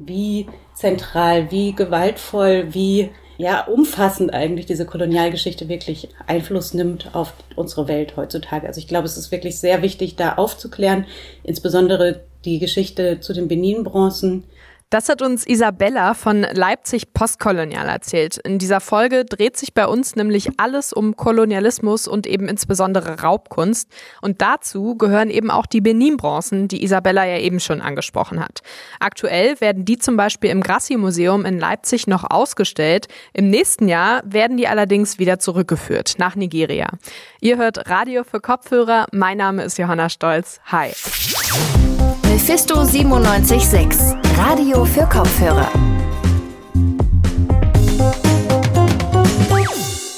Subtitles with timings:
[0.00, 3.10] wie zentral, wie gewaltvoll, wie
[3.40, 8.66] ja, umfassend eigentlich diese Kolonialgeschichte wirklich Einfluss nimmt auf unsere Welt heutzutage.
[8.66, 11.06] Also ich glaube, es ist wirklich sehr wichtig, da aufzuklären,
[11.42, 14.44] insbesondere die Geschichte zu den Benin-Bronzen,
[14.90, 18.38] das hat uns Isabella von Leipzig Postkolonial erzählt.
[18.38, 23.88] In dieser Folge dreht sich bei uns nämlich alles um Kolonialismus und eben insbesondere Raubkunst.
[24.20, 28.62] Und dazu gehören eben auch die Benin-Bronzen, die Isabella ja eben schon angesprochen hat.
[28.98, 33.06] Aktuell werden die zum Beispiel im Grassi-Museum in Leipzig noch ausgestellt.
[33.32, 36.88] Im nächsten Jahr werden die allerdings wieder zurückgeführt nach Nigeria.
[37.40, 39.06] Ihr hört Radio für Kopfhörer.
[39.12, 40.60] Mein Name ist Johanna Stolz.
[40.66, 40.90] Hi.
[42.30, 45.68] Mephisto 976, Radio für Kopfhörer.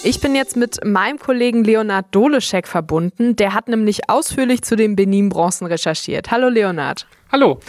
[0.05, 3.34] Ich bin jetzt mit meinem Kollegen Leonard Doleschek verbunden.
[3.37, 6.30] Der hat nämlich ausführlich zu den Benin-Bronzen recherchiert.
[6.30, 7.06] Hallo Leonard.
[7.33, 7.61] Hallo.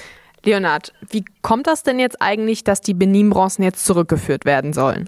[0.43, 5.07] Leonard, wie kommt das denn jetzt eigentlich, dass die Benin-Bronzen jetzt zurückgeführt werden sollen?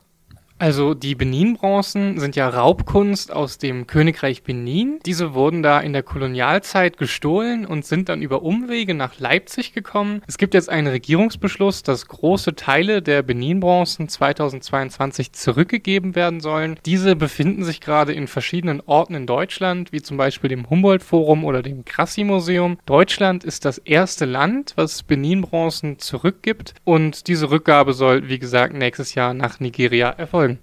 [0.58, 5.00] Also die Benin-Bronzen sind ja Raubkunst aus dem Königreich Benin.
[5.06, 10.22] Diese wurden da in der Kolonialzeit gestohlen und sind dann über Umwege nach Leipzig gekommen.
[10.28, 16.80] Es gibt jetzt einen Regierungsbeschluss, dass große Teile der Benin-Bronzen 2022 zurückgegeben werden sollen.
[16.86, 21.64] Diese befinden sich gerade in verschiedenen Orten in Deutschland, wie zum Beispiel dem Humboldt-Forum oder
[21.64, 22.78] dem Grassi-Museum.
[22.86, 29.16] Deutschland ist das erste Land, was Benin-Bronzen zurückgibt und diese Rückgabe soll, wie gesagt, nächstes
[29.16, 30.55] Jahr nach Nigeria erfolgen.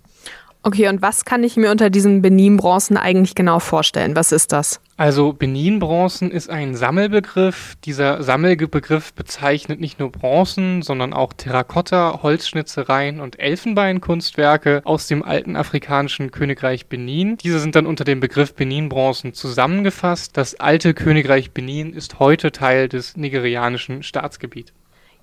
[0.65, 4.15] Okay, und was kann ich mir unter diesen Benin-Bronzen eigentlich genau vorstellen?
[4.15, 4.81] Was ist das?
[4.97, 7.75] Also Benin-Bronzen ist ein Sammelbegriff.
[7.85, 15.57] Dieser Sammelbegriff bezeichnet nicht nur Bronzen, sondern auch Terrakotta, Holzschnitzereien und Elfenbeinkunstwerke aus dem alten
[15.57, 17.39] afrikanischen Königreich Benin.
[17.39, 20.37] Diese sind dann unter dem Begriff Benin-Bronzen zusammengefasst.
[20.37, 24.73] Das alte Königreich Benin ist heute Teil des nigerianischen Staatsgebiets.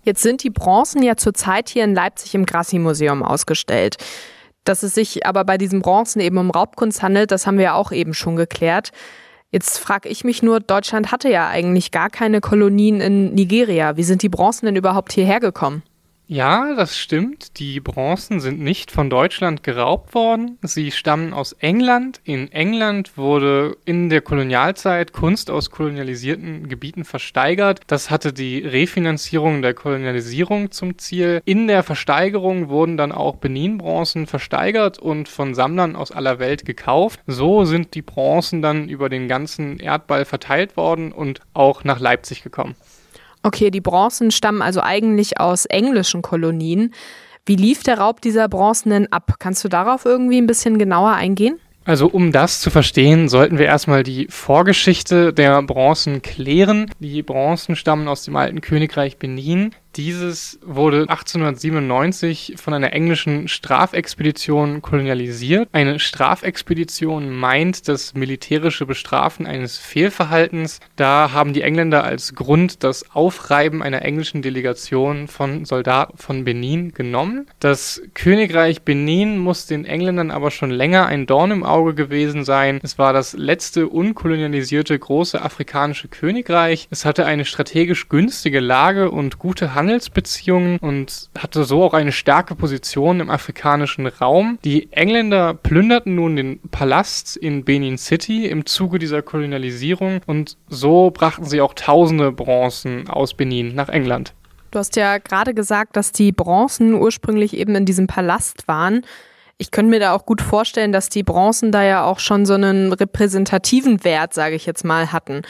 [0.03, 3.95] Jetzt sind die Bronzen ja zurzeit hier in Leipzig im Grassi-Museum ausgestellt.
[4.69, 7.73] Dass es sich aber bei diesen Bronzen eben um Raubkunst handelt, das haben wir ja
[7.73, 8.91] auch eben schon geklärt.
[9.49, 13.97] Jetzt frage ich mich nur, Deutschland hatte ja eigentlich gar keine Kolonien in Nigeria.
[13.97, 15.81] Wie sind die Bronzen denn überhaupt hierher gekommen?
[16.31, 17.57] Ja, das stimmt.
[17.57, 20.59] Die Bronzen sind nicht von Deutschland geraubt worden.
[20.61, 22.21] Sie stammen aus England.
[22.23, 27.79] In England wurde in der Kolonialzeit Kunst aus kolonialisierten Gebieten versteigert.
[27.87, 31.41] Das hatte die Refinanzierung der Kolonialisierung zum Ziel.
[31.45, 37.21] In der Versteigerung wurden dann auch Benin-Bronzen versteigert und von Sammlern aus aller Welt gekauft.
[37.25, 42.43] So sind die Bronzen dann über den ganzen Erdball verteilt worden und auch nach Leipzig
[42.43, 42.75] gekommen.
[43.43, 46.93] Okay, die Bronzen stammen also eigentlich aus englischen Kolonien.
[47.45, 49.35] Wie lief der Raub dieser Bronzen denn ab?
[49.39, 51.59] Kannst du darauf irgendwie ein bisschen genauer eingehen?
[51.85, 56.91] Also um das zu verstehen, sollten wir erstmal die Vorgeschichte der Bronzen klären.
[56.99, 59.71] Die Bronzen stammen aus dem alten Königreich Benin.
[59.95, 65.67] Dieses wurde 1897 von einer englischen Strafexpedition kolonialisiert.
[65.71, 70.79] Eine Strafexpedition meint das militärische Bestrafen eines Fehlverhaltens.
[70.95, 76.93] Da haben die Engländer als Grund das Aufreiben einer englischen Delegation von Soldaten von Benin
[76.93, 77.47] genommen.
[77.59, 82.79] Das Königreich Benin muss den Engländern aber schon länger ein Dorn im Auge gewesen sein.
[82.83, 86.87] Es war das letzte unkolonialisierte große afrikanische Königreich.
[86.91, 92.53] Es hatte eine strategisch günstige Lage und gute Handelsbeziehungen und hatte so auch eine starke
[92.53, 94.59] Position im afrikanischen Raum.
[94.63, 101.09] Die Engländer plünderten nun den Palast in Benin City im Zuge dieser Kolonialisierung und so
[101.09, 104.35] brachten sie auch tausende Bronzen aus Benin nach England.
[104.69, 109.01] Du hast ja gerade gesagt, dass die Bronzen ursprünglich eben in diesem Palast waren.
[109.57, 112.53] Ich könnte mir da auch gut vorstellen, dass die Bronzen da ja auch schon so
[112.53, 115.41] einen repräsentativen Wert, sage ich jetzt mal, hatten.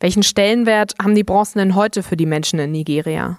[0.00, 3.38] Welchen Stellenwert haben die Bronzen denn heute für die Menschen in Nigeria?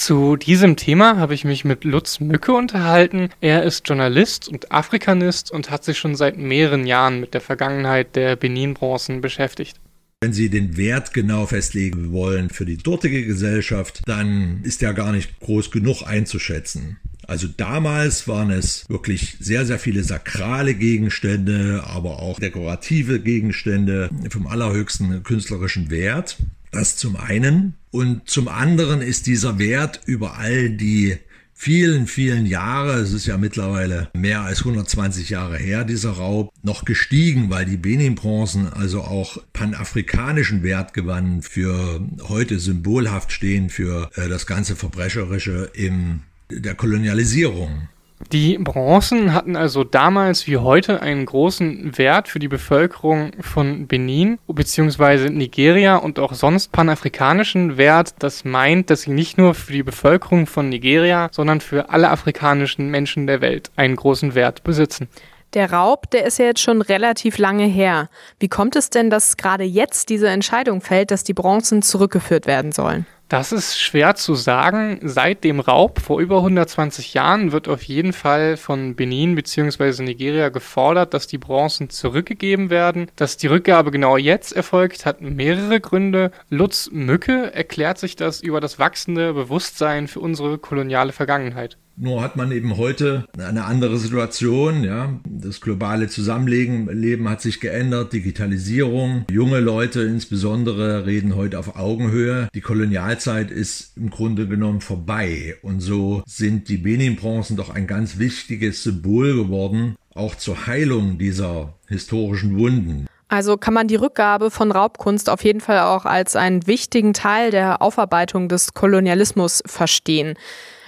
[0.00, 3.28] Zu diesem Thema habe ich mich mit Lutz Mücke unterhalten.
[3.42, 8.16] Er ist Journalist und Afrikanist und hat sich schon seit mehreren Jahren mit der Vergangenheit
[8.16, 9.78] der Benin-Bronzen beschäftigt.
[10.22, 15.12] Wenn Sie den Wert genau festlegen wollen für die dortige Gesellschaft, dann ist der gar
[15.12, 16.96] nicht groß genug einzuschätzen.
[17.26, 24.46] Also damals waren es wirklich sehr, sehr viele sakrale Gegenstände, aber auch dekorative Gegenstände vom
[24.46, 26.38] allerhöchsten künstlerischen Wert.
[26.72, 27.74] Das zum einen.
[27.90, 31.18] Und zum anderen ist dieser Wert über all die
[31.60, 36.86] vielen, vielen Jahre, es ist ja mittlerweile mehr als 120 Jahre her, dieser Raub, noch
[36.86, 44.28] gestiegen, weil die Benin-Bronzen also auch panafrikanischen Wert gewannen, für heute symbolhaft stehen für äh,
[44.28, 47.88] das ganze Verbrecherische in der Kolonialisierung.
[48.32, 54.38] Die Bronzen hatten also damals wie heute einen großen Wert für die Bevölkerung von Benin
[54.46, 55.30] bzw.
[55.30, 58.14] Nigeria und auch sonst panafrikanischen Wert.
[58.20, 62.90] Das meint, dass sie nicht nur für die Bevölkerung von Nigeria, sondern für alle afrikanischen
[62.90, 65.08] Menschen der Welt einen großen Wert besitzen.
[65.54, 68.08] Der Raub, der ist ja jetzt schon relativ lange her.
[68.38, 72.70] Wie kommt es denn, dass gerade jetzt diese Entscheidung fällt, dass die Bronzen zurückgeführt werden
[72.70, 73.04] sollen?
[73.30, 74.98] Das ist schwer zu sagen.
[75.02, 80.02] Seit dem Raub vor über 120 Jahren wird auf jeden Fall von Benin bzw.
[80.02, 83.08] Nigeria gefordert, dass die Bronzen zurückgegeben werden.
[83.14, 86.32] Dass die Rückgabe genau jetzt erfolgt, hat mehrere Gründe.
[86.48, 91.76] Lutz Mücke erklärt sich das über das wachsende Bewusstsein für unsere koloniale Vergangenheit.
[92.02, 95.20] Nur hat man eben heute eine andere Situation, ja.
[95.28, 99.26] Das globale Zusammenleben hat sich geändert, Digitalisierung.
[99.30, 102.48] Junge Leute insbesondere reden heute auf Augenhöhe.
[102.54, 105.56] Die Kolonialzeit ist im Grunde genommen vorbei.
[105.60, 111.74] Und so sind die Benin-Bronzen doch ein ganz wichtiges Symbol geworden, auch zur Heilung dieser
[111.86, 113.08] historischen Wunden.
[113.28, 117.50] Also kann man die Rückgabe von Raubkunst auf jeden Fall auch als einen wichtigen Teil
[117.50, 120.38] der Aufarbeitung des Kolonialismus verstehen.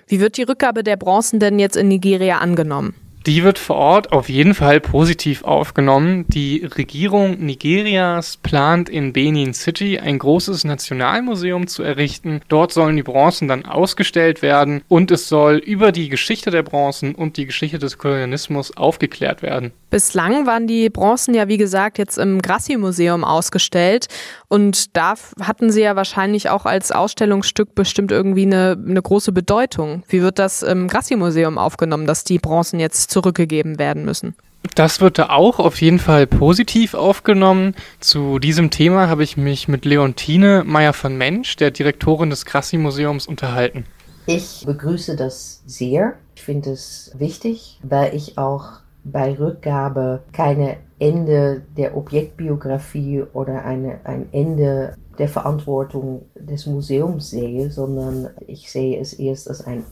[0.07, 2.95] Wie wird die Rückgabe der Bronzen denn jetzt in Nigeria angenommen?
[3.27, 6.25] Die wird vor Ort auf jeden Fall positiv aufgenommen.
[6.27, 12.41] Die Regierung Nigerias plant in Benin City ein großes Nationalmuseum zu errichten.
[12.49, 17.15] Dort sollen die Bronzen dann ausgestellt werden und es soll über die Geschichte der Bronzen
[17.15, 19.73] und die Geschichte des Kolonialismus aufgeklärt werden.
[19.91, 24.09] Bislang waren die Bronzen ja, wie gesagt, jetzt im Grassi-Museum ausgestellt.
[24.49, 30.03] Und da hatten sie ja wahrscheinlich auch als Ausstellungsstück bestimmt irgendwie eine, eine große Bedeutung.
[30.09, 34.35] Wie wird das im Grassi-Museum aufgenommen, dass die Bronzen jetzt zurückgegeben werden müssen?
[34.75, 37.75] Das wird da auch auf jeden Fall positiv aufgenommen.
[38.01, 43.27] Zu diesem Thema habe ich mich mit Leontine Meyer von Mensch, der Direktorin des Grassi-Museums,
[43.27, 43.85] unterhalten.
[44.27, 46.15] Ich begrüße das sehr.
[46.37, 54.01] Ich finde es wichtig, weil ich auch bei Rückgabe keine Ende der Objektbiografie oder eine,
[54.05, 59.85] ein Ende der Verantwortung des Museums sehe, sondern ich sehe es erst als ein,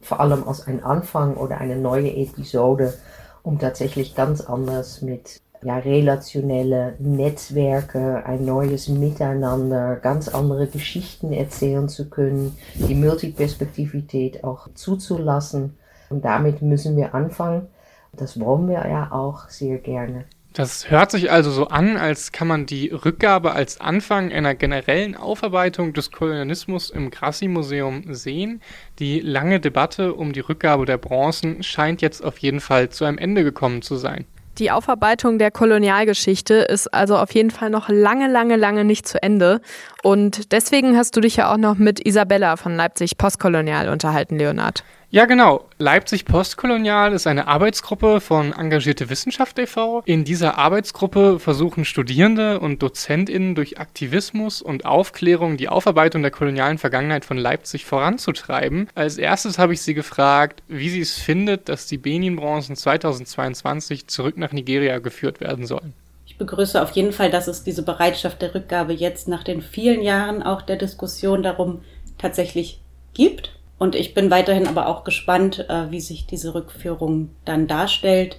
[0.00, 2.94] vor allem als ein Anfang oder eine neue Episode,
[3.42, 11.88] um tatsächlich ganz anders mit ja, relationelle Netzwerke, ein neues Miteinander, ganz andere Geschichten erzählen
[11.88, 15.76] zu können, die Multiperspektivität auch zuzulassen.
[16.08, 17.68] Und damit müssen wir anfangen.
[18.12, 20.24] Das wollen wir ja auch sehr gerne.
[20.52, 25.16] Das hört sich also so an, als kann man die Rückgabe als Anfang einer generellen
[25.16, 28.60] Aufarbeitung des Kolonialismus im Grassi-Museum sehen.
[28.98, 33.18] Die lange Debatte um die Rückgabe der Bronzen scheint jetzt auf jeden Fall zu einem
[33.18, 34.24] Ende gekommen zu sein.
[34.58, 39.22] Die Aufarbeitung der Kolonialgeschichte ist also auf jeden Fall noch lange, lange, lange nicht zu
[39.22, 39.60] Ende.
[40.02, 44.82] Und deswegen hast du dich ja auch noch mit Isabella von Leipzig Postkolonial unterhalten, Leonard.
[45.12, 45.64] Ja, genau.
[45.78, 50.02] Leipzig Postkolonial ist eine Arbeitsgruppe von Engagierte Wissenschaft e.V.
[50.04, 56.78] In dieser Arbeitsgruppe versuchen Studierende und DozentInnen durch Aktivismus und Aufklärung die Aufarbeitung der kolonialen
[56.78, 58.86] Vergangenheit von Leipzig voranzutreiben.
[58.94, 64.36] Als erstes habe ich sie gefragt, wie sie es findet, dass die Benin-Bronzen 2022 zurück
[64.36, 65.92] nach Nigeria geführt werden sollen.
[66.24, 70.02] Ich begrüße auf jeden Fall, dass es diese Bereitschaft der Rückgabe jetzt nach den vielen
[70.02, 71.80] Jahren auch der Diskussion darum
[72.16, 72.80] tatsächlich
[73.12, 78.38] gibt und ich bin weiterhin aber auch gespannt, äh, wie sich diese Rückführung dann darstellt.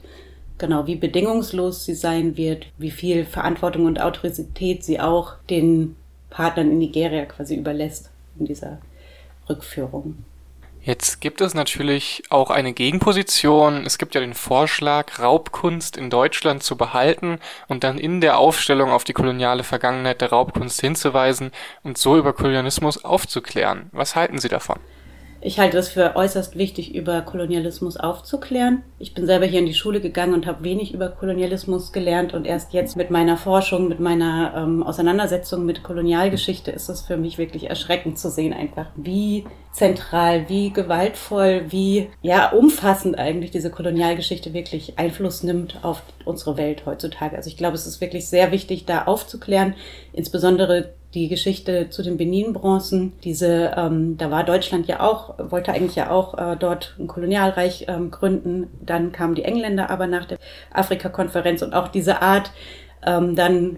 [0.59, 5.95] Genau, wie bedingungslos sie sein wird, wie viel Verantwortung und Autorität sie auch den
[6.29, 8.77] Partnern in Nigeria quasi überlässt in dieser
[9.49, 10.23] Rückführung.
[10.83, 13.83] Jetzt gibt es natürlich auch eine Gegenposition.
[13.83, 18.91] Es gibt ja den Vorschlag, Raubkunst in Deutschland zu behalten und dann in der Aufstellung
[18.91, 21.50] auf die koloniale Vergangenheit der Raubkunst hinzuweisen
[21.81, 23.89] und so über Kolonialismus aufzuklären.
[23.91, 24.77] Was halten Sie davon?
[25.43, 28.83] Ich halte es für äußerst wichtig, über Kolonialismus aufzuklären.
[29.00, 32.45] Ich bin selber hier in die Schule gegangen und habe wenig über Kolonialismus gelernt und
[32.45, 37.39] erst jetzt mit meiner Forschung, mit meiner ähm, Auseinandersetzung mit Kolonialgeschichte ist es für mich
[37.39, 44.53] wirklich erschreckend zu sehen, einfach wie zentral, wie gewaltvoll, wie ja umfassend eigentlich diese Kolonialgeschichte
[44.53, 47.36] wirklich Einfluss nimmt auf unsere Welt heutzutage.
[47.36, 49.74] Also ich glaube, es ist wirklich sehr wichtig, da aufzuklären,
[50.13, 53.13] insbesondere die Geschichte zu den Benin-Bronzen.
[53.24, 57.86] Diese, ähm, da war Deutschland ja auch, wollte eigentlich ja auch äh, dort ein Kolonialreich
[57.88, 58.68] ähm, gründen.
[58.86, 60.38] Dann kamen die Engländer aber nach der
[60.72, 62.51] Afrika-Konferenz und auch diese Art,
[63.06, 63.77] ähm, dann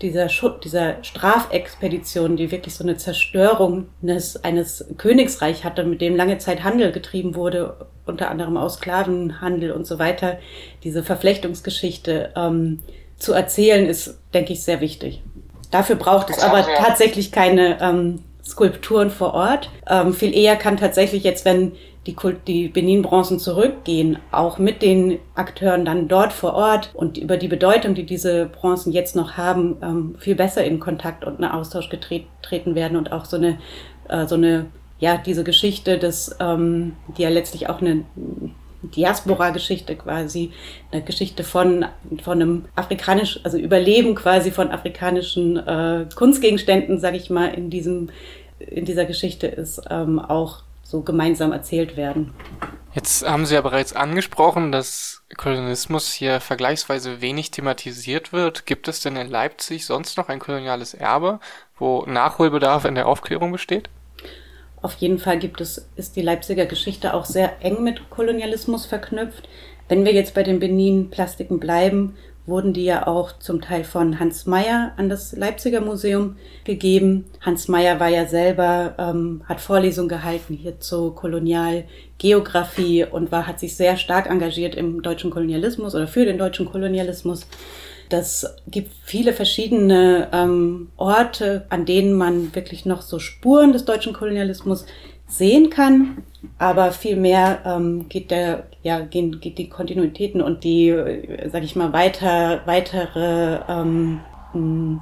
[0.00, 6.14] dieser, Schut, dieser Strafexpedition, die wirklich so eine Zerstörung des, eines Königsreich hatte, mit dem
[6.14, 10.38] lange Zeit Handel getrieben wurde, unter anderem aus Sklavenhandel und so weiter,
[10.84, 12.80] diese Verflechtungsgeschichte ähm,
[13.16, 15.22] zu erzählen, ist, denke ich, sehr wichtig.
[15.72, 19.70] Dafür braucht es aber tatsächlich keine ähm, Skulpturen vor Ort.
[19.88, 21.72] Ähm, viel eher kann tatsächlich jetzt, wenn
[22.06, 27.38] die, Kult, die Benin-Bronzen zurückgehen, auch mit den Akteuren dann dort vor Ort und über
[27.38, 31.50] die Bedeutung, die diese Bronzen jetzt noch haben, ähm, viel besser in Kontakt und einen
[31.50, 33.58] Austausch getreten werden und auch so eine,
[34.08, 34.66] äh, so eine,
[34.98, 38.04] ja, diese Geschichte des, ähm, die ja letztlich auch eine
[38.82, 40.52] Diaspora-Geschichte quasi,
[40.90, 41.86] eine Geschichte von,
[42.22, 48.10] von einem afrikanisch, also Überleben quasi von afrikanischen äh, Kunstgegenständen, sage ich mal, in diesem,
[48.58, 52.34] in dieser Geschichte ist ähm, auch so gemeinsam erzählt werden.
[52.94, 58.66] Jetzt haben Sie ja bereits angesprochen, dass Kolonialismus hier vergleichsweise wenig thematisiert wird.
[58.66, 61.40] Gibt es denn in Leipzig sonst noch ein koloniales Erbe,
[61.78, 63.88] wo Nachholbedarf in der Aufklärung besteht?
[64.82, 69.48] Auf jeden Fall gibt es, ist die Leipziger Geschichte auch sehr eng mit Kolonialismus verknüpft.
[69.88, 74.46] Wenn wir jetzt bei den Benin-Plastiken bleiben, wurden die ja auch zum Teil von Hans
[74.46, 77.26] Meyer an das Leipziger Museum gegeben.
[77.40, 83.60] Hans Meyer war ja selber, ähm, hat Vorlesungen gehalten hier zur Kolonialgeografie und war, hat
[83.60, 87.46] sich sehr stark engagiert im deutschen Kolonialismus oder für den deutschen Kolonialismus.
[88.12, 94.12] Das gibt viele verschiedene ähm, Orte, an denen man wirklich noch so Spuren des deutschen
[94.12, 94.84] Kolonialismus
[95.26, 96.22] sehen kann.
[96.58, 101.74] Aber vielmehr ähm, geht der, ja, gehen, geht die Kontinuitäten und die, äh, sag ich
[101.74, 104.20] mal, weiter, weitere, ähm,
[104.52, 105.00] hm,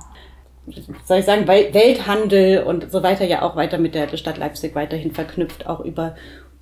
[1.05, 5.11] soll ich sagen, Welthandel und so weiter ja auch weiter mit der Stadt Leipzig weiterhin
[5.11, 6.15] verknüpft, auch über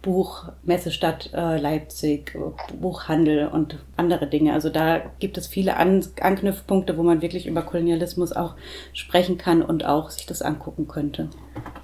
[0.03, 2.39] Buch, Messestadt äh, Leipzig,
[2.81, 4.53] Buchhandel und andere Dinge.
[4.53, 8.55] Also da gibt es viele An Anknüpfpunkte, wo man wirklich über Kolonialismus auch
[8.93, 11.29] sprechen kann und auch sich das angucken könnte.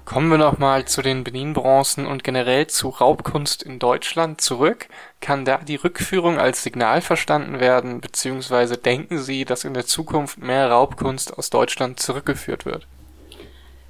[0.05, 4.87] Kommen wir nochmal zu den Benin-Bronzen und generell zu Raubkunst in Deutschland zurück.
[5.19, 10.37] Kann da die Rückführung als Signal verstanden werden, beziehungsweise denken Sie, dass in der Zukunft
[10.37, 12.87] mehr Raubkunst aus Deutschland zurückgeführt wird?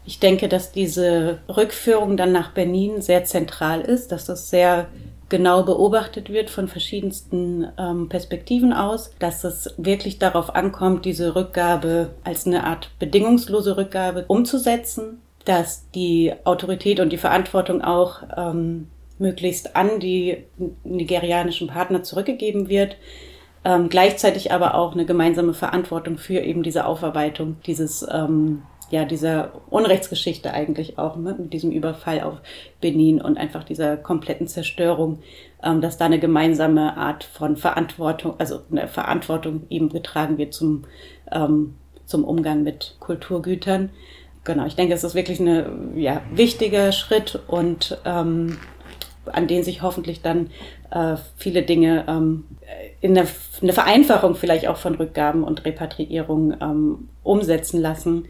[0.06, 4.88] Ich denke, dass diese Rückführung dann nach Benin sehr zentral ist, dass das sehr
[5.30, 12.12] genau beobachtet wird von verschiedensten ähm, Perspektiven aus, dass es wirklich darauf ankommt, diese Rückgabe
[12.24, 19.76] als eine Art bedingungslose Rückgabe umzusetzen, dass die Autorität und die Verantwortung auch ähm, möglichst
[19.76, 20.44] an die
[20.84, 22.98] nigerianischen Partner zurückgegeben wird,
[23.64, 29.52] ähm, gleichzeitig aber auch eine gemeinsame Verantwortung für eben diese Aufarbeitung dieses ähm, ja, dieser
[29.70, 32.36] Unrechtsgeschichte eigentlich auch, ne, mit diesem Überfall auf
[32.82, 35.20] Benin und einfach dieser kompletten Zerstörung,
[35.64, 40.86] ähm, dass da eine gemeinsame Art von Verantwortung, also eine Verantwortung eben getragen wird zum,
[41.32, 41.76] ähm,
[42.06, 43.90] zum Umgang mit Kulturgütern.
[44.44, 48.60] Genau, ich denke, es ist wirklich ein ja, wichtiger Schritt und ähm,
[49.26, 50.52] an den sich hoffentlich dann
[50.92, 52.46] äh, viele Dinge ähm,
[53.02, 53.28] in eine,
[53.62, 58.26] eine, Vereinfachung vielleicht auch von Rückgaben und Repatriierung ähm, umsetzen lassen,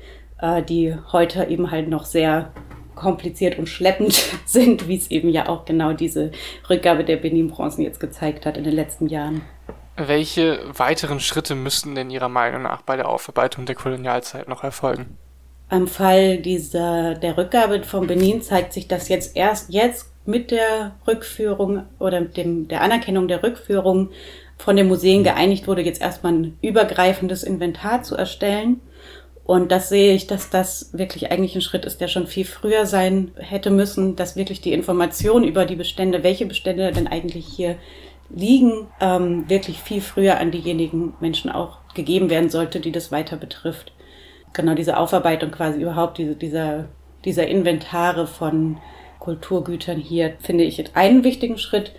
[0.46, 2.52] äh, die heute eben halt noch sehr
[2.96, 4.14] kompliziert und schleppend
[4.46, 6.32] sind, wie es eben ja auch genau diese
[6.70, 9.42] Rückgabe der Benin-Bronzen jetzt gezeigt hat in den letzten Jahren.
[9.98, 15.18] Welche weiteren Schritte müssten denn Ihrer Meinung nach bei der Aufarbeitung der Kolonialzeit noch erfolgen?
[15.70, 20.96] Am Fall dieser, der Rückgabe von Benin zeigt sich, dass jetzt erst jetzt mit der
[21.08, 24.10] Rückführung oder dem, der Anerkennung der Rückführung
[24.58, 28.82] von den Museen geeinigt wurde, jetzt erstmal ein übergreifendes Inventar zu erstellen
[29.46, 32.88] und das sehe ich, dass das wirklich eigentlich ein Schritt ist, der schon viel früher
[32.88, 37.76] sein hätte müssen, dass wirklich die Information über die Bestände, welche Bestände denn eigentlich hier
[38.32, 43.38] liegen, ähm, wirklich viel früher an diejenigen Menschen auch gegeben werden sollte, die das weiter
[43.38, 43.94] betrifft.
[44.52, 46.86] Genau diese Aufarbeitung quasi überhaupt, diese, dieser,
[47.24, 48.78] dieser Inventare von
[49.20, 51.92] Kulturgütern hier, finde ich einen wichtigen Schritt.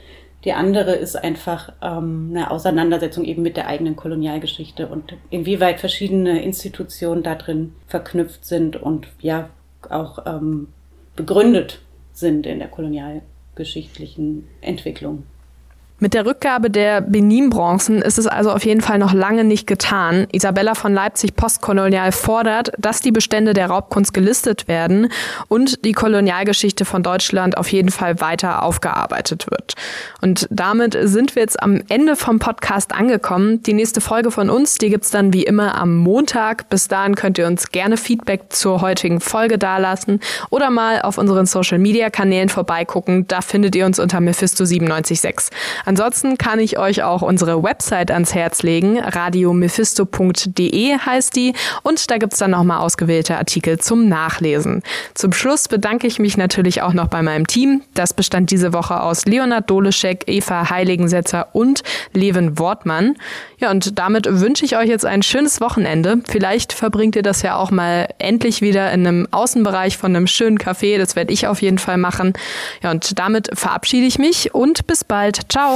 [0.47, 6.41] Die andere ist einfach ähm, eine Auseinandersetzung eben mit der eigenen Kolonialgeschichte und inwieweit verschiedene
[6.41, 9.51] Institutionen da drin verknüpft sind und ja
[9.91, 10.69] auch ähm,
[11.17, 11.81] begründet
[12.13, 15.25] sind in der kolonialgeschichtlichen Entwicklung.
[15.99, 20.27] Mit der Rückgabe der Benin-Bronzen ist es also auf jeden Fall noch lange nicht getan.
[20.31, 25.11] Isabella von Leipzig postkolonial fordert, dass die Bestände der Raubkunst gelistet werden
[25.49, 29.73] und die Kolonialgeschichte von Deutschland auf jeden Fall weiter aufgearbeitet wird.
[30.21, 33.63] Und damit sind wir jetzt am Ende vom Podcast angekommen.
[33.63, 36.69] Die nächste Folge von uns, die gibt's dann wie immer am Montag.
[36.69, 41.47] Bis dahin könnt ihr uns gerne Feedback zur heutigen Folge dalassen oder mal auf unseren
[41.47, 43.27] Social-Media-Kanälen vorbeigucken.
[43.29, 45.51] Da findet ihr uns unter Mephisto976.
[45.87, 48.99] Ansonsten kann ich euch auch unsere Website ans Herz legen.
[48.99, 51.55] radiomephisto.de heißt die.
[51.83, 54.83] Und da gibt's dann nochmal ausgewählte Artikel zum Nachlesen.
[55.15, 57.83] Zum Schluss bedanke ich mich natürlich auch noch bei meinem Team.
[57.95, 63.15] Das bestand diese Woche aus Leonard Doleschek, Eva Heiligensetzer und Levin Wortmann.
[63.59, 66.19] Ja, und damit wünsche ich euch jetzt ein schönes Wochenende.
[66.29, 70.59] Vielleicht verbringt ihr das ja auch mal endlich wieder in einem Außenbereich von einem schönen
[70.59, 70.99] Café.
[70.99, 72.33] Das werde ich auf jeden Fall machen.
[72.83, 75.51] Ja, und damit verabschiede ich mich und bis bald.
[75.51, 75.76] Ciao.